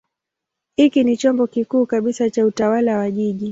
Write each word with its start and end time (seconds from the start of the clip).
Hiki 0.75 1.03
ni 1.03 1.17
chombo 1.17 1.47
kikuu 1.47 1.85
kabisa 1.85 2.29
cha 2.29 2.45
utawala 2.45 2.97
wa 2.97 3.05
kijiji. 3.05 3.49